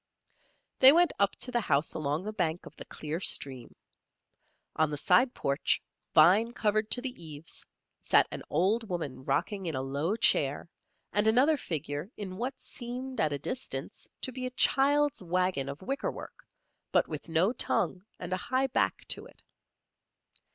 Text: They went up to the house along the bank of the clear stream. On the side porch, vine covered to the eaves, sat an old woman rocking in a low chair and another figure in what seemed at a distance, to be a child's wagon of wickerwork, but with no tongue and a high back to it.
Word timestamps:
They 0.79 0.91
went 0.91 1.13
up 1.19 1.35
to 1.41 1.51
the 1.51 1.61
house 1.61 1.93
along 1.93 2.23
the 2.23 2.33
bank 2.33 2.65
of 2.65 2.75
the 2.75 2.85
clear 2.85 3.19
stream. 3.19 3.75
On 4.75 4.89
the 4.89 4.97
side 4.97 5.35
porch, 5.35 5.79
vine 6.15 6.53
covered 6.53 6.89
to 6.89 7.03
the 7.03 7.23
eaves, 7.23 7.63
sat 8.01 8.25
an 8.31 8.41
old 8.49 8.89
woman 8.89 9.21
rocking 9.21 9.67
in 9.67 9.75
a 9.75 9.81
low 9.83 10.15
chair 10.15 10.67
and 11.13 11.27
another 11.27 11.55
figure 11.55 12.09
in 12.17 12.37
what 12.37 12.59
seemed 12.59 13.19
at 13.21 13.31
a 13.31 13.37
distance, 13.37 14.09
to 14.21 14.31
be 14.31 14.47
a 14.47 14.57
child's 14.57 15.21
wagon 15.21 15.69
of 15.69 15.83
wickerwork, 15.83 16.47
but 16.91 17.07
with 17.07 17.29
no 17.29 17.53
tongue 17.53 18.03
and 18.19 18.33
a 18.33 18.37
high 18.37 18.65
back 18.65 19.05
to 19.09 19.27
it. 19.27 19.39